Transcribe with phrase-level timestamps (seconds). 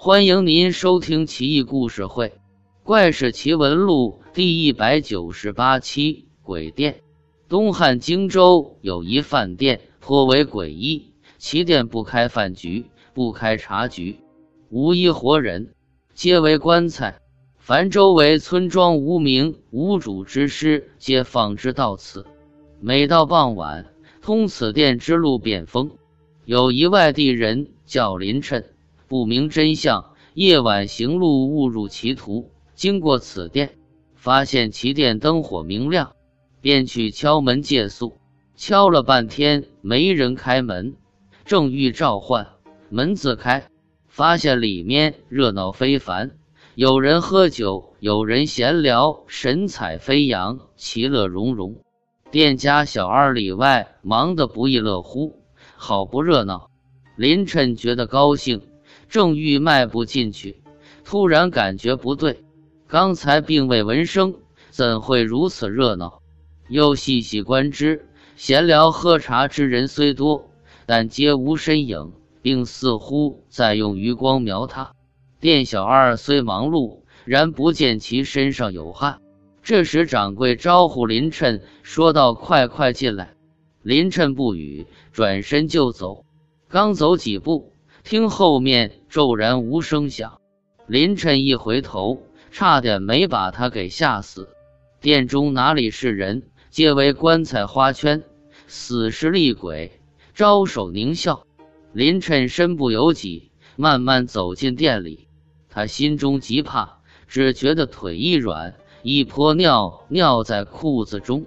[0.00, 2.28] 欢迎您收听《奇异故事会·
[2.84, 6.92] 怪事奇闻录》第一百九十八期《鬼店》。
[7.48, 11.14] 东汉荆州有一饭店，颇为诡异。
[11.36, 14.20] 其店不开饭局，不开茶局，
[14.70, 15.74] 无一活人，
[16.14, 17.18] 皆为棺材。
[17.58, 22.24] 凡周围村庄无名无主之尸，皆放之到此。
[22.78, 23.84] 每到傍晚，
[24.22, 25.90] 通此店之路便封。
[26.44, 28.64] 有一外地人叫林琛。
[29.08, 33.78] 不明真相，夜晚行路误入歧途，经过此店，
[34.14, 36.12] 发现其店灯火明亮，
[36.60, 38.18] 便去敲门借宿。
[38.54, 40.96] 敲了半天，没人开门，
[41.46, 42.48] 正欲召唤，
[42.90, 43.70] 门自开，
[44.08, 46.32] 发现里面热闹非凡，
[46.74, 51.76] 有人喝酒，有人闲聊，神采飞扬，其乐融融。
[52.30, 55.40] 店家小二里外忙得不亦乐乎，
[55.76, 56.68] 好不热闹。
[57.16, 58.60] 林琛觉得高兴。
[59.08, 60.62] 正欲迈步进去，
[61.04, 62.44] 突然感觉不对。
[62.86, 64.34] 刚才并未闻声，
[64.70, 66.20] 怎会如此热闹？
[66.68, 70.50] 又细细观之，闲聊喝茶之人虽多，
[70.86, 74.92] 但皆无身影，并似乎在用余光瞄他。
[75.40, 79.20] 店小二虽忙碌，然不见其身上有汗。
[79.62, 83.34] 这时掌柜招呼林趁，说道：“快快进来。”
[83.82, 86.24] 林趁不语，转身就走。
[86.68, 87.72] 刚走几步。
[88.08, 90.40] 听后面骤然无声响，
[90.86, 94.48] 林晨一回头，差点没把他给吓死。
[94.98, 98.24] 殿中哪里是人，皆为棺材花圈，
[98.66, 100.00] 死是厉鬼，
[100.32, 101.44] 招手狞笑。
[101.92, 105.28] 林晨身不由己，慢慢走进店里。
[105.68, 111.44] 他心中极怕，只觉得腿一软，一泼尿尿在裤子中，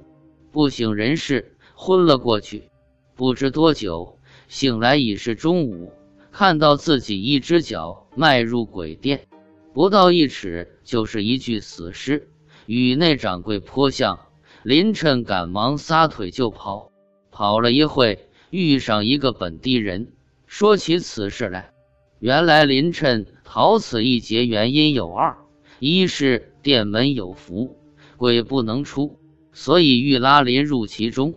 [0.51, 2.69] 不省人事，昏了过去。
[3.15, 5.93] 不知多久，醒来已是中午。
[6.31, 9.27] 看到自己一只脚迈入鬼店，
[9.73, 12.29] 不到一尺就是一具死尸，
[12.65, 14.17] 与那掌柜颇像。
[14.63, 16.91] 林趁赶忙撒腿就跑，
[17.31, 20.13] 跑了一会，遇上一个本地人，
[20.45, 21.73] 说起此事来。
[22.19, 25.35] 原来林趁逃此一劫原因有二：
[25.79, 27.75] 一是店门有符，
[28.17, 29.19] 鬼不能出，
[29.51, 31.33] 所以欲拉林入其中；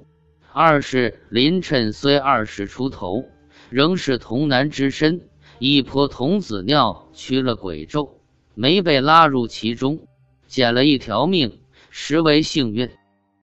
[0.53, 3.25] 二是林趁虽二十出头。
[3.71, 8.21] 仍是童男之身，一泼童子尿驱了鬼咒，
[8.55, 10.07] 没被拉入其中，
[10.47, 11.61] 捡了一条命，
[11.91, 12.91] 实为幸运。